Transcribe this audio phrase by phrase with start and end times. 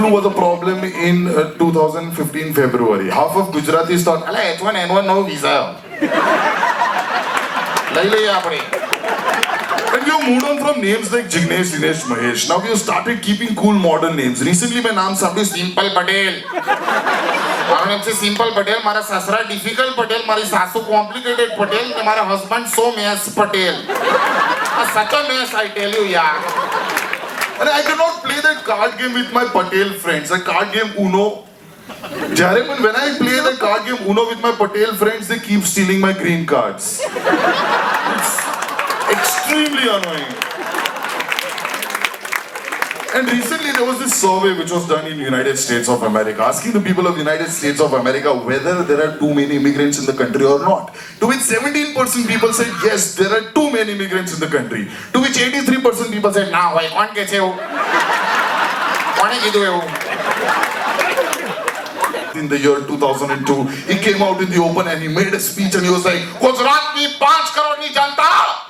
[0.00, 3.10] flu was a problem in uh, 2015 February.
[3.10, 5.54] Half of Gujaratis thought, "Ala, H1N1 no visa.
[7.94, 8.60] લઈ લઈએ આપણે
[9.88, 12.42] And we have moved on from names like Jignesh, Dinesh, Mahesh.
[12.50, 14.38] Now we have started keeping cool modern names.
[14.48, 16.34] Recently, my name સાંભળ્યું simple Patel
[17.70, 22.26] મારું નામ છે simple Patel મારા સસરા difficult Patel મારી સાસુ કોમ્પ્લિકેટેડ પટેલ ને મારા
[22.32, 23.76] હસબન્ડ સો મેસ પટેલ
[24.80, 26.59] આ સચ અ મેસ આઈ ટેલ યુ યાર
[27.60, 30.28] And I cannot play that card game with my Patel friends.
[30.28, 31.26] The card game Uno.
[32.38, 35.62] જ્યારે પણ when I play the card game Uno with my Patel friends, they keep
[35.72, 36.86] stealing my green cards.
[38.14, 38.32] It's
[39.16, 40.34] extremely annoying.
[43.13, 46.71] and recently there was this survey which was done in United States of America asking
[46.71, 50.13] the people of United States of America whether there are too many immigrants in the
[50.13, 50.95] country or not.
[51.19, 54.87] To which 17% people said yes, there are too many immigrants in the country.
[55.11, 57.51] To which 83% people said no, why can't get you?
[62.39, 65.75] In the year 2002, he came out in the open and he made a speech
[65.75, 68.60] and he was like, Gujarat ki 5 crore ni janta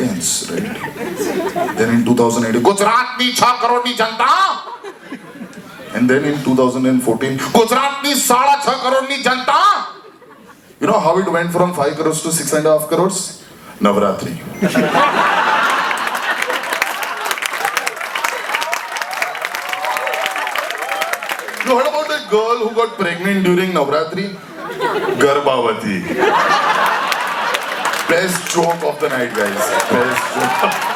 [0.00, 4.28] intense right then in 2008 Gujarat की 6 करोड़ की जनता
[5.94, 9.58] and then in 2014 Gujarat की 6.5 करोड़ की जनता
[10.82, 13.12] you know how it went from 5 crore to 6 and half crore
[13.82, 14.32] Navratri
[21.66, 22.70] you heard about the girl who
[25.20, 25.96] गर्भावती
[28.10, 29.54] Best joke of the night, guys.
[29.88, 30.89] Best joke.